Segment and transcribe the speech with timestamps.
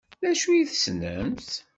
[0.21, 1.49] D acu i tessnemt?